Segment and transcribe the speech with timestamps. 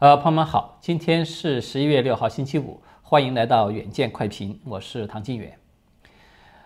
[0.00, 5.56] 呃，朋友们好，今天是十一月六号，星期五，欢迎来到远见快评，我是唐金远。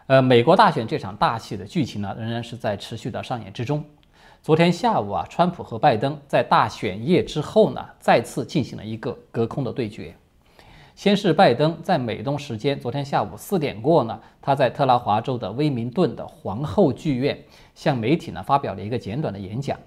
[0.07, 3.85] 呃，美国大选这场大戏的剧情呢，仍然是在持续的上演之中。
[4.43, 10.17] 昨天下午啊，川普和拜登在大选夜之后呢，再次进行了一个隔空的对决。
[10.95, 17.39] 先是拜登在美东时间昨天下午四点过呢，他在特拉华州的威明顿的皇后剧院
[17.75, 19.79] 向媒体呢发表了一个简短的演讲。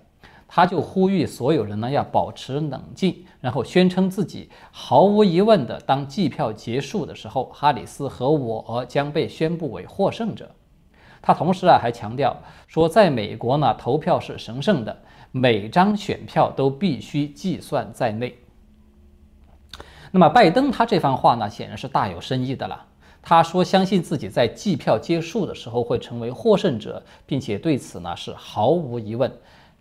[0.53, 10.51] 他就呼吁所有人呢要保持冷静，然后宣称自己毫无疑问的，当计票结束的时候，哈里斯和我将被宣布为获胜者。
[11.21, 12.35] 他同时啊还强调
[12.67, 15.01] 说，在美国呢投票是神圣的，
[15.31, 18.37] 每张选票都必须计算在内。
[20.11, 22.87] 那么拜登他这番话呢显然是大有深意的了。
[23.21, 29.31] 他说相信自己在计票结束的时候会成为获胜者，并且对此呢是毫无疑问。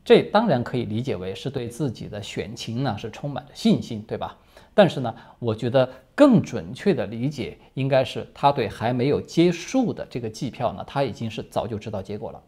[0.05, 4.37] 这当然可以理解为是对自己的选情呢是充满着信心，对吧？
[4.73, 12.43] 但是呢，我觉得更准确的理解应该是他对还没有结束的这个计票呢，他已经是早就知道结果了，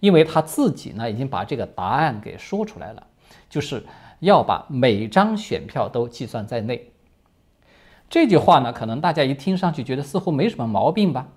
[0.00, 3.06] 因为他自己呢已经把这个答案给说出来了，
[3.50, 3.84] 就是
[4.20, 6.90] 要把每张选票都计算在内。
[8.08, 11.28] 这句话呢，可能大家一听上去觉得似乎没什么毛病吧，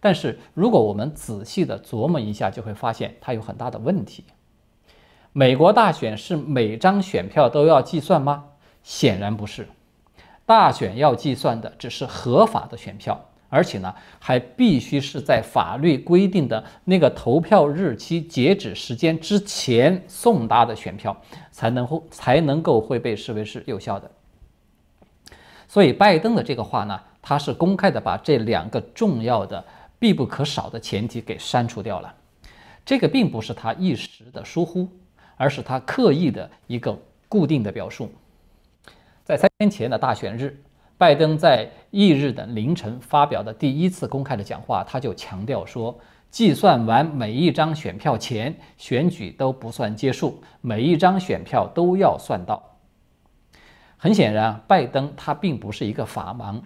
[0.00, 4.24] 但是如果我们仔细的琢磨一下，就会发现它有很大的问题。
[5.32, 8.44] 美国大选是每张选票都要计算吗？
[8.82, 9.66] 显然不是，
[10.44, 21.16] 大选要计算的只是合法的选票，而且呢，还必须是在法律规定的那个投票日期截止时间之前送达的选票，
[21.50, 24.10] 才能会才能够会被视为是有效的。
[25.66, 29.64] 所以，拜登的这个话呢，他是公开的把这两个重要的、
[29.98, 32.14] 必不可少的前提给删除掉了。
[32.84, 34.86] 这个并不是他一时的疏忽。
[35.42, 36.96] 而是他刻意的一个
[37.28, 38.08] 固定的表述。
[39.24, 40.56] 在三天前的大选日，
[40.96, 45.98] 拜登在翌日的凌晨发表的第一次公开的讲话，他就强调说，
[46.30, 52.62] 计算完每一张选票前，选举都不算结束，每一张选票都要算到。
[53.96, 56.60] 很显然，拜登他并不是一个法盲。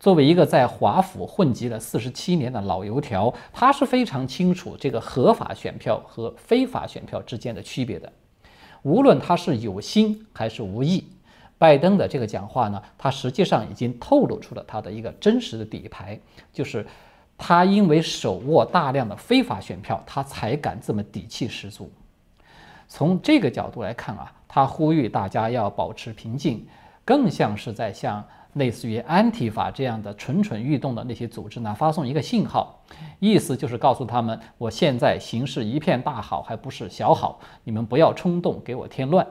[0.00, 8.12] 作为一个在华府混迹了四十七年的老油条，他是非常清楚这个合法选票和非法选票之间的区别的。
[8.82, 11.04] 无论他是有心还是无意，
[11.58, 16.16] 拜登的这个讲话呢，他实际上已经透露出了他的一个真实的底牌，
[16.52, 16.86] 就是
[17.36, 21.90] 他因为手握大量的非法选票，他才敢这么底气十足。
[22.86, 26.64] 从这个角度来看啊，他呼吁大家要保持平静，
[27.04, 28.24] 更像是在向。
[28.58, 32.84] 类似于安提法这样的蠢蠢欲动的那些组织呢，发送一个信号，
[33.20, 39.26] 意思就是告诉他们，我现在形势一片大好，还不是小好，你们不要冲动，给我添乱。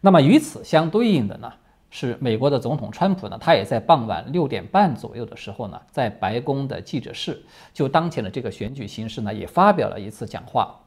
[0.00, 1.52] 那么与此相对应的呢，
[1.90, 7.42] 是美国的总统川普呢，他也在傍晚六点半左右的时候呢，在白宫的记者室，
[7.74, 10.80] 就当前的这个选举形势呢，也发表了一次讲话，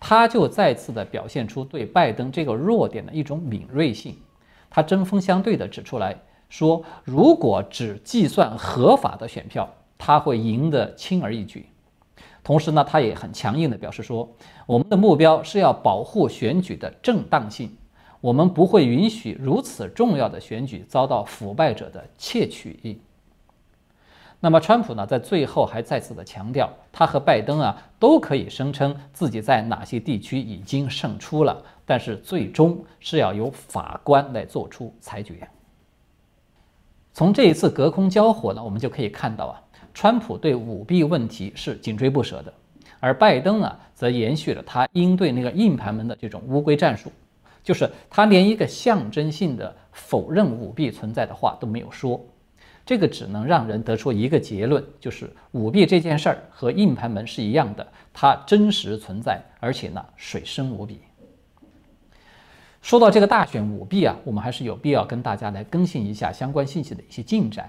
[0.00, 4.16] 他就再次的表现出对拜登这个弱点的一种敏锐性。
[4.70, 6.16] 他针锋相对地指出来
[6.48, 9.68] 说，如果只计算合法的选票，
[9.98, 11.66] 他会赢得轻而易举。
[12.44, 14.28] 同时呢，他也很强硬地表示说，
[14.66, 17.76] 我们的目标是要保护选举的正当性，
[18.20, 23.00] 我们不会允许如此重要的选举遭到腐败者的窃取。
[24.38, 35.48] 那么，川普呢，在最后还再次的强调，他和拜登啊都可以声称自己在哪些地区已经胜出了，但是最终是要由法官来做出裁决。
[37.14, 39.62] 从这一次隔空交火呢，我们就可以看到啊，
[39.94, 42.52] 川普对舞弊问题是紧追不舍的，
[43.00, 47.10] 而拜登呢，则延续了他应对那个硬盘门的这种乌龟战术，
[47.62, 52.20] 就是他连一个象征性的否认舞弊存在的话都没有说。
[52.84, 61.00] 这个只能让人得出一个结论，就是舞弊这件事儿和硬盘门是一样的，它真实存在，而且呢水深无比。
[62.86, 67.68] 说到这个大选舞弊啊，我们还是有必要跟大家来更新一下相关信息的一些进展。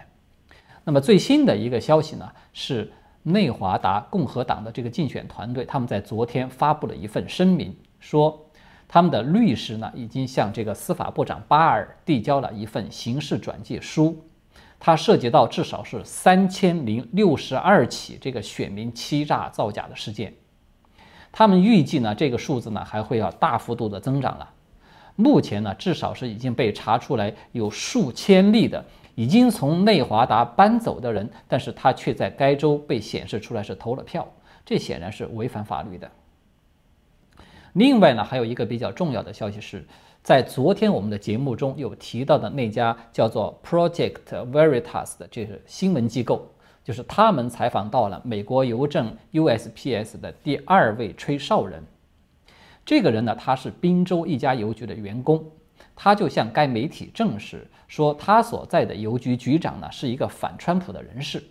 [0.83, 2.93] 那么最新的一个消息呢，是
[3.23, 8.47] 内华达共和党的这个竞选团队，他们在昨天发布了一份声明，说
[8.87, 14.23] 他们的律师呢已经向这个司法部长巴尔递交了一份刑事转介书。
[14.79, 20.31] 它涉及到至少是三千零六十二起这个选民欺诈造假的事件，
[21.31, 24.51] 他们预计呢这个数字呢还会要大幅度的增长了。
[25.17, 28.85] 目前呢至少是已经被查出来有数千例的
[29.15, 34.27] 已经从内华达搬走的人，但是他却在该州被显示出来是投了票，
[34.63, 36.09] 这显然是违反法律的。
[37.73, 39.83] 另外呢，还有一个比较重要的消息是，
[40.21, 44.21] 在昨天我们的节目中有提到的那家叫做 Project
[44.51, 46.47] Veritas 的这个新闻机构，
[46.83, 51.83] 就是他们采访到了美国邮政 USPS 的第二位吹哨人。
[52.87, 55.43] 这个人呢，他是宾州一家邮局的员工，
[55.93, 61.43] 他就向该媒体证实说，他所在的邮局局长呢是一个反川普的人士。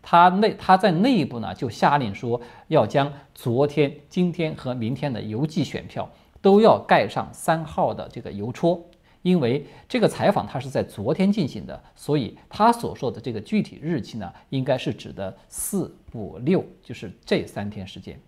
[0.00, 8.82] 他内他在内部呢就下令说，要将昨天、今天和明天的邮寄选票都要盖上三号的这个邮戳，
[9.20, 18.18] 因为这个采访他是在昨天进行的，所以他所说的这个具体日期呢，应该是指的四五六，就是这三天时间。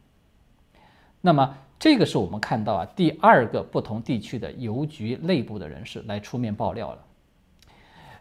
[1.20, 6.98] 那么这个是我们看到啊，第二个不同地区的邮局内部的人士来出面爆料了。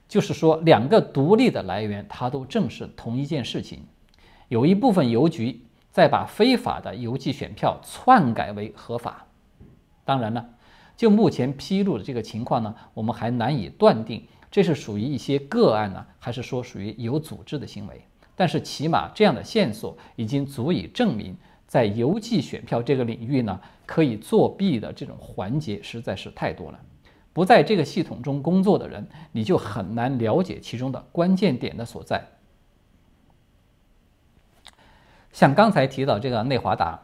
[0.07, 3.83] 就是说，两个独立的来源，它都正是同一件事情。
[4.47, 5.61] 有一部分邮局
[5.91, 9.27] 在把非法的邮寄选票篡改为合法。
[10.03, 10.43] 当然呢，
[10.97, 18.01] 就目前披露的这个情况呢，我们还难以断定这是属于一些个案呢，还是说属于有组织的行为。
[18.35, 21.37] 但是起码这样的线索已经足以证明，
[21.69, 26.79] 在邮寄选票这个领域呢，可以作弊的这种环节实在是太多了。
[27.31, 32.25] 不在这个系统中工作的人，你就很难了解其中的关键点的所在。
[35.31, 36.99] 像刚才提到这个内华达，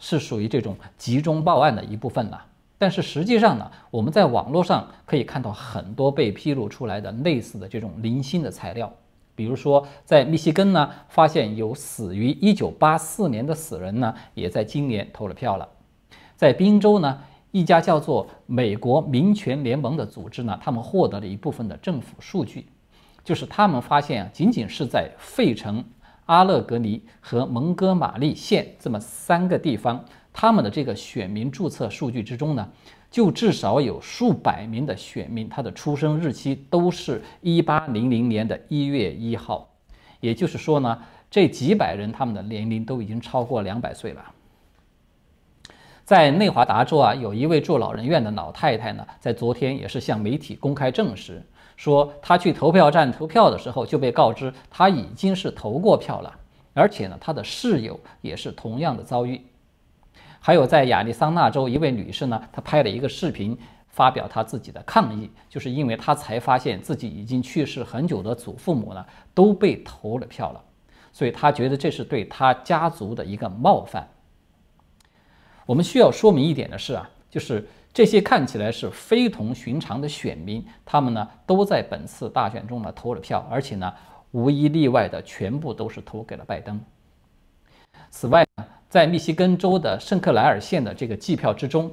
[0.00, 2.46] 是属于这种集中报案的一部分了。
[2.76, 8.92] 但是实际上呢，我们在网络上可以看到很多被披露出来的类似的这种零星的材料，
[9.34, 15.68] 比如说在密西根呢，发现有死于1984年的死人呢，也在今年投了票了。
[16.36, 17.20] 在宾州呢。
[17.54, 22.64] 一家叫做美国民权联盟的组织呢，他们获得了一部分的政府数据，
[23.22, 25.84] 就是他们发现啊，仅仅是在费城、
[26.24, 30.02] 阿勒格尼和蒙哥马利县这么三个地方，
[30.32, 32.66] 他们的这个选民注册数据之中呢，
[33.12, 39.68] 就至少有数百名的选民，他的出生日期都是一八零零年的一月一号，
[40.18, 40.98] 也就是说呢，
[41.30, 44.24] 这几百人他们的年龄都已经超过两百岁了。
[46.04, 51.42] 在内华达州啊，有一位住老人院的老太太呢，在昨天也是向媒体公开证实，
[51.76, 56.34] 说她去投票站投票的时候就被告知她已经是投过票了，
[56.72, 59.38] 而且呢，她的室友也是同样的遭遇。
[60.44, 63.56] 还有在亚利桑那州一位女士呢，她拍了一个视频，
[63.86, 70.60] 发表她自己的抗议，就是因为她才发现自己已经去世很久的祖父母呢都被投了票了，
[71.12, 74.08] 所以她觉得这是对她家族的一个冒犯。
[75.64, 83.94] 我们需要说明一点的是啊，就是这些看起来是非同寻常的选民，他们呢都在本次大选中呢投了票，而且呢
[84.32, 86.80] 无一例外的全部都是投给了拜登。
[88.10, 91.90] 此外呢，在密西根州的圣克莱尔县的这个计票之中，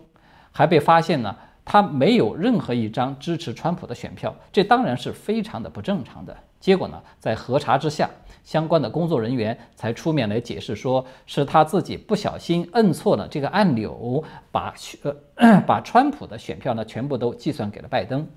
[0.52, 6.36] 还被发现呢，他没有任何一张支持川普的选票，这当然是非常的不正常的。
[6.60, 8.10] 结果呢，在核查之下。
[8.44, 15.00] 相关的工作人员才出面来解释，说是他自己不小心摁错了这个按钮，把选
[15.36, 18.28] 呃 把川普的选票呢全部都计算给了拜登。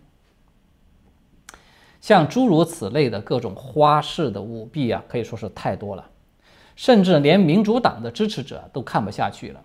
[2.01, 6.07] 像诸如此类的各种花式的舞弊啊，可以说是太多了，
[6.83, 9.63] 甚至连民主党的支持者都看不下去了。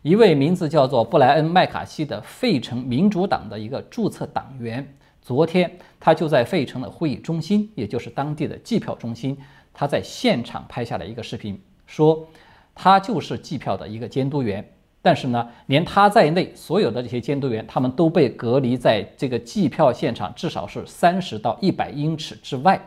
[0.00, 5.70] 一位名字叫做布莱恩·麦卡锡的费城民主党的一个注册党员，昨天
[6.00, 9.36] 他就在费城的会议中心，也就是当地的计票中心。
[9.74, 12.26] 他在现场拍下了一个视频，说
[12.74, 14.66] 他就是计票的一个监督员，
[15.02, 22.80] 但是呢，连他在内所有的这些监督员，他们都被隔离在这个计票现场至少是三十到一百英尺之外，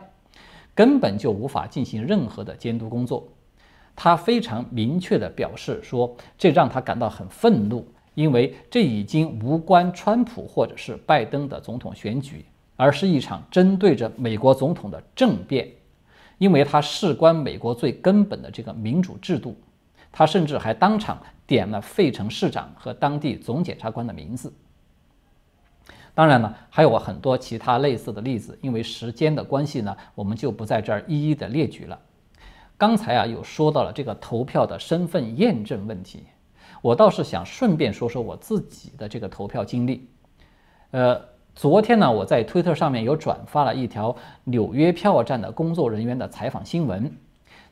[0.74, 3.28] 根本就无法进行任何的监督工作。
[4.02, 12.42] 他非常明确地表示说，这让他感到很愤怒，因为这已经无关川普或者是拜登的总统选举，
[12.76, 15.68] 而是一场针对着美国总统的政变。
[16.38, 19.54] 因为他事关美国最根本的这个民主制度，
[20.10, 24.50] 他甚至还当场点了费城市长和当地总检察官的名字。
[26.14, 32.00] 当然了，还有很多其他类似的例子，因为时间的关系呢，我们就不在这儿一一的列举了。
[32.80, 36.24] 刚才啊，有说到了这个投票的身份验证问题，
[36.80, 40.08] 我倒是想顺便说说我自己的这个投票经历，
[40.92, 41.20] 呃。
[41.52, 47.12] 昨天呢，我在推特上面有转发了一条纽约票站的工作人员的采访新闻，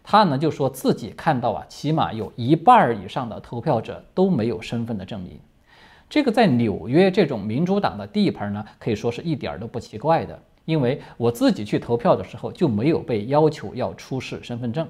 [0.02, 5.40] 他呢就说自己看到啊，起码有一半以上的投票者都没有身份的证明。
[6.10, 14.86] 这个在纽约这种民主党的地盘呢，可以说是一点儿都不奇怪的，因为我自己去投票的时候就没有被要求要出示身份证。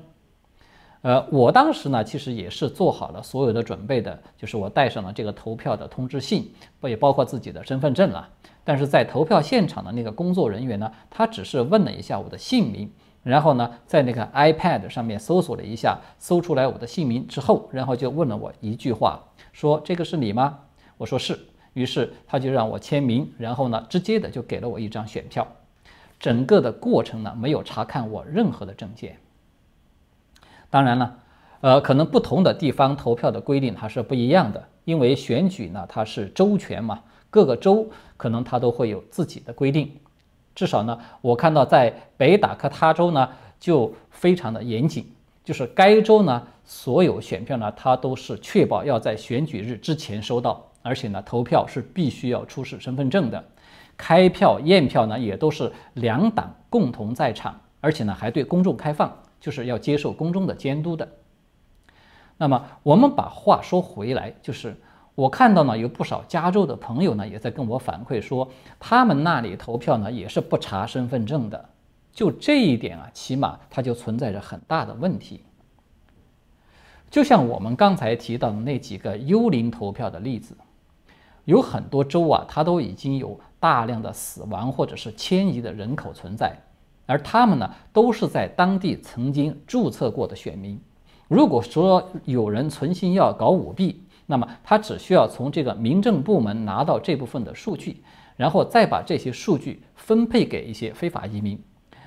[1.02, 8.28] 呃，我当时呢，其实也是做好了所有的准备的，就是我带上了这个投票的通知信，不也包括自己的身份证了。
[8.64, 12.90] 但是在投票现场的那个工作人员呢，他只是问了一下我的姓名，
[13.22, 20.58] 然后呢，在那个 iPad 上面搜索了一下，搜出来我的姓名之后，然后就问了我一句话，说这个是你吗？
[20.96, 21.38] 我说是。
[21.74, 25.46] 于是他就让我签名，然后呢，直接的就给了我一张选票。
[26.18, 29.18] 整个的过程呢，没有查看我任何的证件。
[30.70, 31.18] 当然了，
[31.60, 39.90] 呃，可能不同的地方投票的规定它是不一样的，因为选举呢它是州权嘛，各个州可能它都会有自己的规定。
[40.54, 43.28] 至少呢，我看到在北达科他州呢
[43.60, 45.06] 就非常的严谨，
[45.44, 53.44] 就是该州呢所有选票呢它都是确保要在选举日之前收到，而且呢投票是必须要出示身份证的，
[53.98, 59.14] 开票验票呢也都是两党共同在场，而且呢还对公众开放。
[59.40, 61.08] 就是要接受公众的监督的。
[62.38, 64.76] 那么我们把话说回来，就是
[65.14, 68.50] 我看到呢，有不少加州的朋友呢，也在跟我反馈说，
[68.80, 71.68] 他们那里投票呢，也是不查身份证的。
[72.12, 75.44] 就这一点啊，起码它就存在着很大的问题。
[77.08, 80.56] 就像我们刚才提到的那几个幽灵投票的例子，
[81.44, 86.56] 有很多州啊，它都已经有大量的死亡或者是迁移的人口存在。
[87.06, 90.78] 而他们呢，都是在当地曾经注册过的选民。
[91.26, 98.02] 如果说有人存心要搞舞弊，那么他只需要从这个民政部门拿到这部分的数据，
[98.36, 101.58] 然后再把这些数据分配给一些非法移民。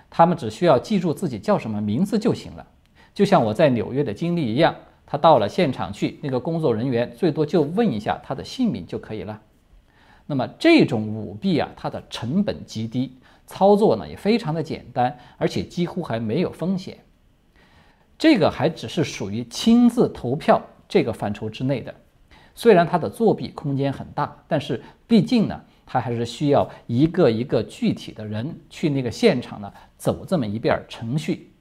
[0.10, 2.68] 他们只需要记住自己叫什么名字就行了。
[3.14, 9.42] 就像我在纽约的经历一样，他到了现场去，那个工作人员最多就问一下他的姓名就可以了。
[10.32, 13.18] 那么这种舞弊啊，它的成本极低。
[13.46, 17.00] 操作呢也非常的简单，而且几乎还没有风险。
[18.18, 21.94] 这个还只是属于亲自投票这个范畴之内的，
[22.56, 31.52] 虽然它的作弊空间很大，但是毕竟呢，它还是需要一个一个具体的人去那个现场呢走这么一遍程序。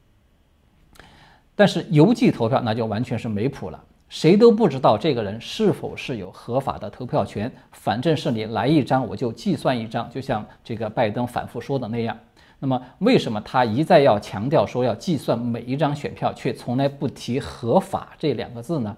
[1.56, 3.84] 但是邮寄投票那就完全是没谱了。
[4.10, 12.18] 谁都不知道这个人是否是有合法的投票权，反正是你来一张我就计算一张，就像这个拜登反复说的那样。
[12.58, 18.96] 那么为什么他一再要强调说要计算每一张选票，却从来不提合法这两个字呢？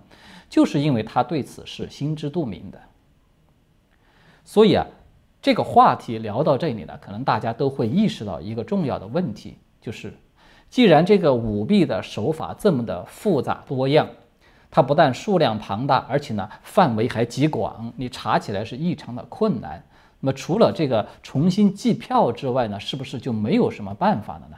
[0.48, 2.80] 就是因为他对此是心知肚明的。
[4.44, 4.86] 所以啊，
[5.42, 10.14] 这个话题聊到这里呢，可能大家都会意识到一个重要的问题，就是
[10.70, 14.08] 既然这个舞弊的手法这么的复杂多样。
[14.74, 19.84] 它不但数量庞大，而且呢范围还极广，你查起来是异常的困难。
[20.18, 24.56] 那么除了这个重新计票之外呢，是不是就没有什么办法了呢？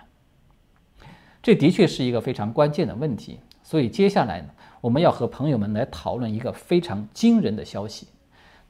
[1.42, 3.40] 这的确是一个非常关键的问题。
[3.64, 4.48] 所以接下来呢，
[4.80, 8.06] 我们要和朋友们来讨论一个非常惊人的消息，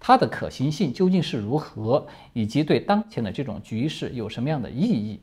[0.01, 5.21] 它的可行性究竟是如何，以及对当前的这种局势有什么样的意义。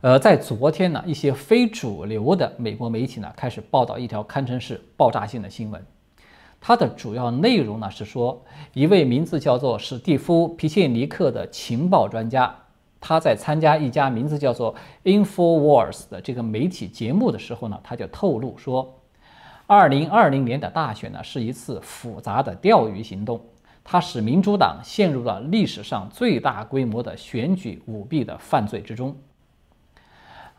[0.00, 5.84] 呃，在昨天呢，一些非主流的美国媒体呢开始报道一条堪称是爆炸性的新闻。
[6.60, 8.40] 它的主要内容呢是说，
[8.74, 12.54] 一位名字叫做史蒂夫·皮切尼克的情报专家，
[13.00, 19.00] 他在参加一家名字叫做 Infowars 的这个媒体节目的时候呢，他就透露说
[19.66, 23.40] ，2020年的大选呢是一次复杂的钓鱼行动，
[23.82, 29.16] 它使民主党陷入了历史上最大规模的选举舞弊的犯罪之中。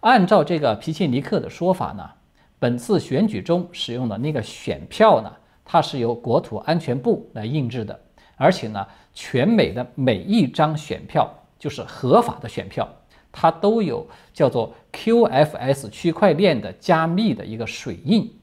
[0.01, 2.09] 按照这个皮切尼克的说法呢，
[2.57, 5.31] 本次选举中使用的那个选票呢，
[5.65, 7.99] 它是由国土安全部来印制的，
[8.37, 12.87] 而且呢，全美的每一张选票就是合法的选票，
[13.29, 18.38] 它都有叫做 QFS 区块链的加密的一个水印。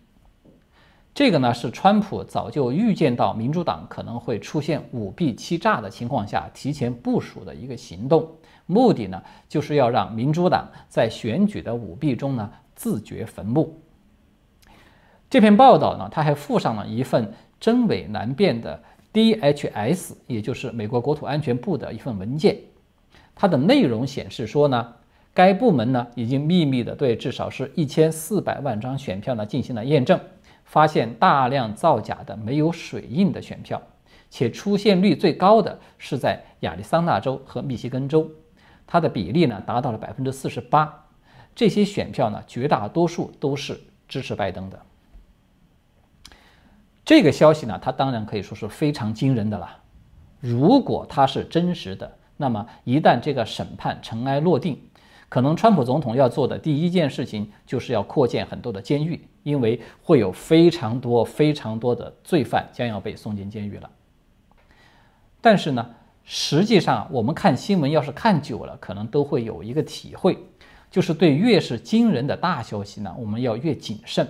[1.17, 8.31] 这个呢，是川普早就预见到民主党可能会出现舞弊欺诈的情况下，提前部署的一个行动。
[8.67, 13.81] 目的呢，就是要让民主党在选举的舞弊中呢自掘坟墓。
[15.31, 18.79] 这篇报道呢，它还附上了一份真伪难辨的
[19.15, 22.59] DHS，也就是美国国土安全部的一份文件。
[23.35, 24.93] 它的内容显示说呢，
[25.33, 30.21] 该部门呢已经秘密的对至少是一千四百万张选票呢进行了验证，
[30.67, 33.81] 发现大量造假的没有水印的选票，
[34.29, 38.29] 且出现率最高的是在亚利桑那州和密西根州。
[38.87, 41.07] 它的比例呢达到了百分之四十八，
[41.55, 44.79] 这些选票呢绝大多数都是支持拜登的。
[47.05, 49.79] 这个消息呢，它当然可以说是非常惊人的了。
[50.41, 54.81] 如果它是真实的，那么一旦这个审判尘埃落定，
[55.29, 63.89] 可能川普总统要做的第一件事情就是要扩建很多的监狱，因为会有非常多、非常多的罪犯将要被送进监狱了。
[65.41, 65.89] 但是呢，
[66.25, 70.37] 实际上我们看新闻，要是看久了，可能都会有一个体会，
[70.91, 74.27] 就是对越是惊人的大消息呢，我们要越谨慎。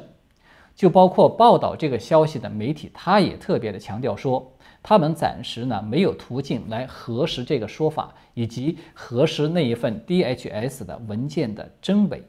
[0.75, 4.53] 就包括报道这个消息的媒体，他也特别的强调说。
[4.83, 12.23] 他们暂时呢没有途径来核实这个说法，以及核实那一份 DHS 的文件的真伪，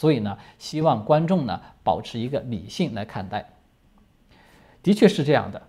[0.00, 3.46] 所以呢，希望观众呢保持一个理性来看待。
[4.82, 5.60] 的确是这样的，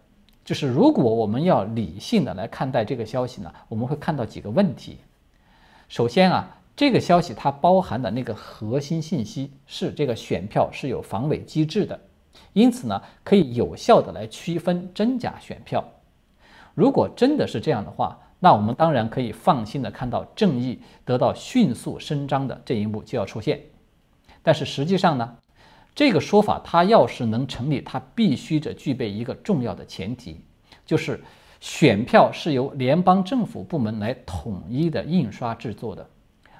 [0.45, 4.99] 就是如果我们要理性的来看待这个消息呢，我们会看到几个问题。
[5.89, 6.47] 首先啊，
[6.77, 11.99] 这个消息它包含的那个核心信息是这个选票是有防伪机制的，
[12.53, 15.83] 因此呢，可以有效的来区分真假选票。
[16.73, 23.61] 如果真的是这样的话，那我们当然可以放心的看到正义得到迅速伸张的这一幕就要出现。
[24.43, 25.37] 但是实际上呢，
[25.93, 30.41] 这个说法它要是能成立，它必须得具备一个重要的前提，
[30.85, 31.23] 就是
[31.59, 36.09] 选票是由联邦政府部门来统一的印刷制作的，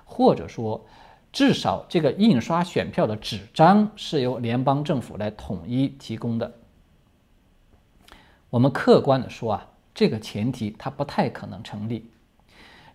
[0.05, 0.85] 或者说
[1.31, 6.51] 至少这个印刷选票的纸张是由联邦政府来统一提供的。
[8.50, 9.67] 我们客观的说啊。
[9.93, 12.09] 这个前提它不太可能成立，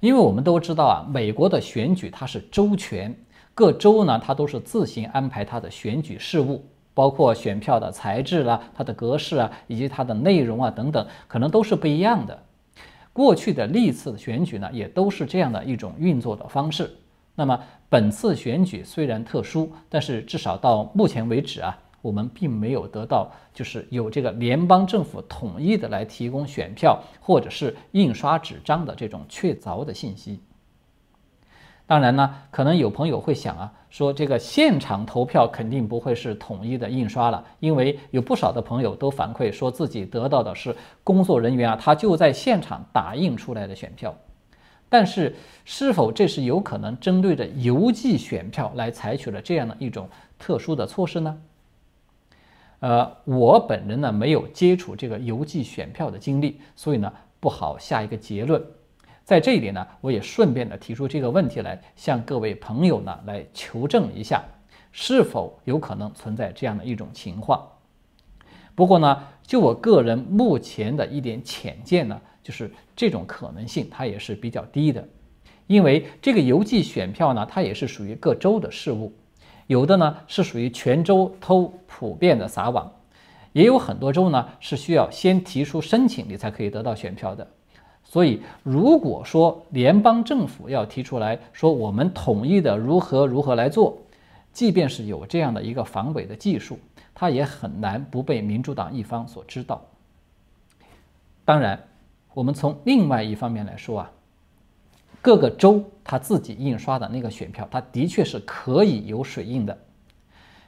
[0.01, 3.15] 因为我们都知道啊，美国的选举它是州权，
[3.57, 12.39] 各州呢它都是自行安排它的选举事务，包括选票的材质啦、它的格式啊，以及它的内容啊等等，可能都是不一样的。
[13.15, 16.95] 过去的历次选举呢，也都是这样的一种运作的方式。
[17.35, 17.59] 那么
[17.89, 21.79] 本次选举虽然特殊，但是至少到目前为止啊。
[22.03, 30.39] 我们并没有得到，就是有这个联邦政府统一的来提供选票或者是印刷纸张的这种确凿的信息。
[31.87, 40.75] 当然呢，可能有朋友会想啊，说这个现场投票肯定不会是统一的印刷了，因为有不少的朋友都反馈说自己得到的是
[41.05, 44.13] 工作人员啊，他就在现场打印出来的选票。
[44.89, 50.09] 但是，是否这是有可能针对着邮寄选票来采取了这样的一种
[50.39, 51.39] 特殊的措施呢？
[52.81, 58.61] 呃，我本人呢没有接触这个邮寄选票的经历，所以呢不好下一个结论。
[59.27, 64.45] 在这一点呢，我也顺便的提出这个问题来向各位朋友呢来求证一下，
[64.93, 67.61] 是否有可能存在这样的一种情况。
[68.77, 75.05] 不过呢，就我个人目前的一点浅见呢，就是这种可能性它也是比较低的，
[75.67, 79.13] 因为这个邮寄选票呢，它也是属于各州的事务。
[79.67, 82.89] 有的呢是属于全州都普遍的撒网，
[83.53, 87.45] 也有很多州呢是需要先提出申请你才可以得到选票的。
[88.09, 93.99] 所以，如果说联邦政府要提出来说我们统一的如何如何来做，
[94.53, 96.79] 即便是有这样的一个防伪的技术，
[97.15, 99.83] 它也很难不被民主党一方所知道。
[101.45, 101.79] 当然，
[102.33, 104.11] 我们从另外一方面来说啊。
[105.23, 109.77] 各个州他自己印刷的那个选票，它的确是可以有水印的。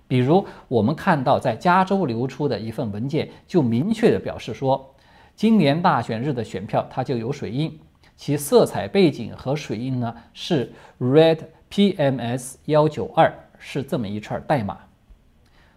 [0.09, 4.93] 比如我们看到在加州流出的一份文件，就明确的表示说，
[5.39, 7.79] 今年大选日的选票它就有水印，
[8.17, 11.39] 其色彩背景和水印呢是 Red
[11.71, 14.77] PMS 幺九二，是这么一串代码。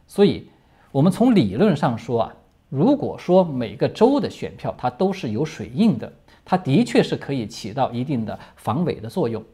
[0.08, 0.47] 所以，
[0.91, 2.34] 我们从理论上说啊，
[2.69, 6.12] 如果说每个州的选票它都是有水印的。
[6.43, 9.45] 它的确是可以起到一定的防伪的作用，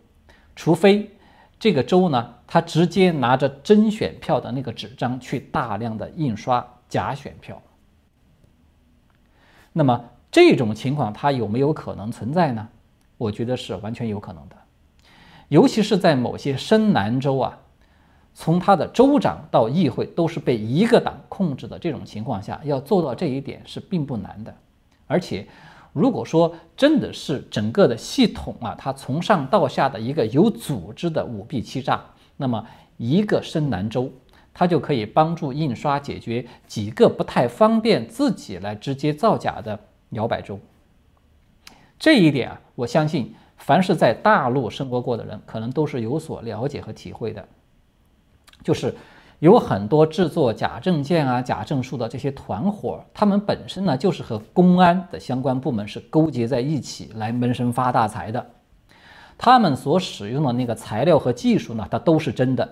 [0.55, 1.11] 除非
[1.59, 7.61] 这个州呢，它直接拿着真选票的那个纸张去大量的印刷假选票。
[9.77, 12.67] 那么这种情况它有没有可能存在呢？
[13.17, 14.55] 我觉得是完全有可能的，
[15.49, 17.57] 尤其是在某些深南州啊，
[18.33, 24.53] 从他的州长到议会都是被一个党控制的这种情况下，要做到这一点是并不难的，
[25.05, 25.47] 而且。
[25.93, 31.99] 如果说真的是整个的系统啊，它从上到下的一个有组织的舞弊欺诈，
[32.35, 32.63] 那么
[32.97, 34.11] 一个深南州，
[34.57, 40.59] 它就可以帮助印刷解决几个不太方便自己来直接造假的摇摆州。
[41.99, 47.47] 这一点啊，我相信凡是在大陆生活过的人，可能都是有所了解和体会的，
[48.63, 48.95] 就是。
[49.39, 58.43] 有很多制作假证件啊、假证书的这些团伙，他们本身呢就是和公安的相关部门是勾结在一起来闷声发大财的。
[59.37, 62.67] 他们所使用的那个材料和技术呢，它都是真的，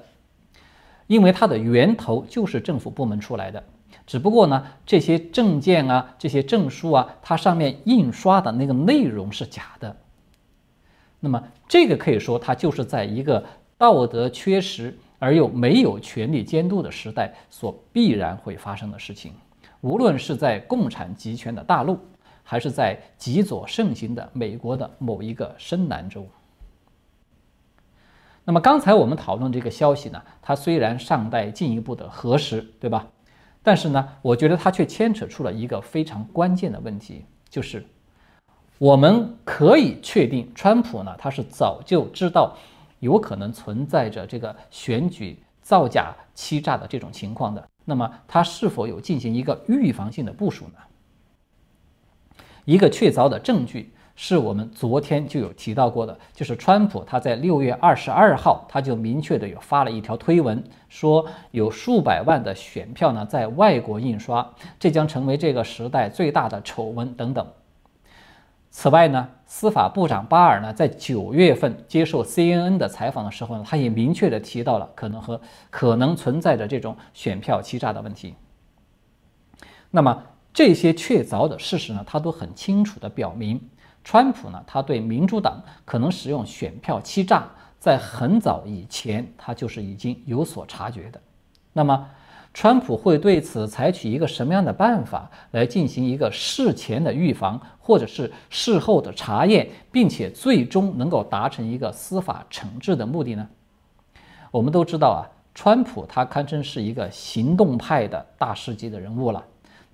[1.08, 3.64] 因为它的源头就是政府部门出来的。
[4.06, 9.96] 只不过呢，这些证件啊、这些证书啊，它上面印刷的那个内容是假的。
[11.20, 13.44] 那么这个可以说，它就是在一个。
[13.78, 19.34] 道德缺失而又没有权力监督的时代所必然会发生的事情。
[19.82, 22.00] 无论是在共产集权的大陆，
[22.42, 26.26] 还是在极左盛行的美国的某一个深南州。
[28.46, 33.08] 那么刚才我们讨论这个消息呢，它虽然尚待进一步的核实，对吧？
[33.64, 37.84] 但是呢，我觉得它却牵扯出了一个非常关键的问题，就是
[38.78, 42.56] 我们可以确定，川普呢，他是早就知道
[43.00, 47.68] 有可能存在着这个选举造假、欺诈的这种情况的。
[47.84, 50.74] 那么他是否有进行一个预防性的部署呢？
[52.66, 64.50] 一个确凿的证据是我们昨天就有提到过的，就是川普他在六月二十二号他就明确的有发了一条推文，说有数百万的选票呢在外国印刷，
[64.80, 67.46] 这将成为这个时代最大的丑闻等等。
[68.70, 78.34] 此外呢，司法部长巴尔呢，在九月份接受 CNN 的采访的时候呢，他也明确的提到了可能和可能存在着这种选票欺诈的问题。
[79.92, 80.24] 那么
[80.54, 83.62] 这些确凿的事实呢，他都很清楚的表明，
[84.06, 87.46] 川普呢，他对民主党可能使用选票欺诈，
[87.78, 91.20] 在很早以前他就是已经有所察觉的。
[91.74, 92.08] 那么。
[92.58, 103.46] 川普会对此采取一个什么样的办法来进行一个事前的预防，或者是事后的查验，并且最终能够达成一个司法惩治的目的呢？
[104.52, 109.44] 我们都知道啊，川普他堪称是一个行动派的大师级的人物了，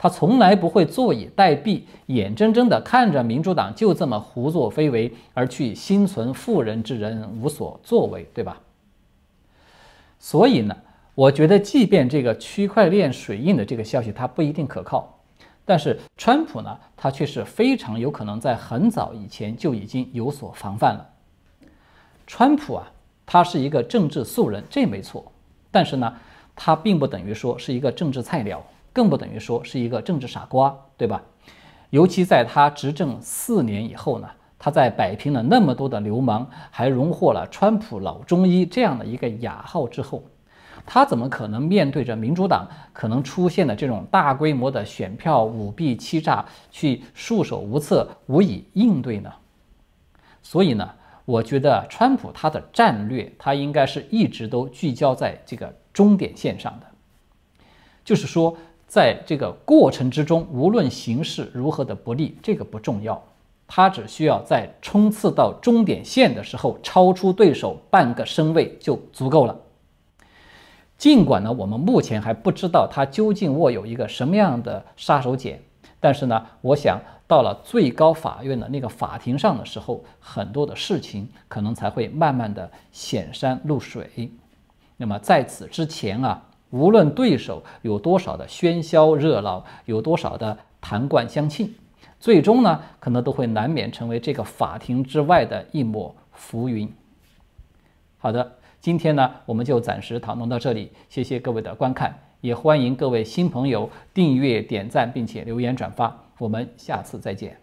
[0.02, 8.60] 他从来不会坐以待毙，眼睁睁地看着民主党就这么胡作非为，而去心存妇人之仁无所作为，对吧？
[10.18, 10.76] 所以呢？
[11.14, 15.20] 我觉得，即便这个区块链水印的这个消息它不一定可靠，
[15.66, 21.08] 但是川普呢，他却是非常有可能在很早以前就已经有所防范了。
[22.26, 22.92] 川普啊，
[23.28, 25.32] 他是一个政治素人，这没错，
[25.70, 26.12] 但是呢，
[26.56, 31.22] 他并不等于说是一个政治菜鸟，更不等于说是一个政治傻瓜，对吧？
[31.90, 40.24] 尤其在他执政四年以后呢，他在摆平了那么多的流氓，还荣获了“川普老中医”这样的一个雅号之后。
[40.84, 49.32] 他怎么可能面对着民主党可能出现的这种大规模的选票舞弊欺诈去束手无策、无以应对呢？
[50.42, 50.90] 所以呢，
[51.26, 56.88] 我觉得川普他的战略，他应该是一直都聚焦在这个终点线上的，
[58.04, 58.58] 就是说，
[58.92, 63.24] 在这个过程之中，无论形势如何的不利，这个不重要，
[63.66, 69.58] 他只需要在冲刺到终点线的时候超出对手半个身位就足够了。
[70.98, 75.56] 尽管呢，我们目前还不知道他究竟握有一个什么样的杀手锏，
[76.02, 84.30] 但是呢，我想到了最高法院的那个法庭上的时候，很多的事情可能才会慢慢的显山露水。
[84.98, 91.74] 那么在此之前啊，无论对手有多少的喧嚣热闹，有多少的弹冠相庆，
[92.20, 96.92] 最终呢，可能都会难免成为这个法庭之外的一抹浮云。
[98.18, 98.54] 好的。
[98.82, 106.20] 今天呢，我们就暂时讨论到这里，谢谢各位的观看，也欢迎各位新朋友订阅、点赞，并且留言转发。
[106.40, 107.61] 我们下次再见。